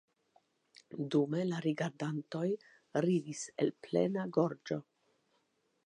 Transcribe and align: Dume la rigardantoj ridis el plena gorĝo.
Dume 1.15 1.41
la 1.49 1.59
rigardantoj 1.65 2.47
ridis 3.07 3.45
el 3.65 3.71
plena 3.89 4.29
gorĝo. 4.39 4.81